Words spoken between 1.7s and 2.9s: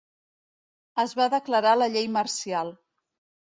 la llei marcial.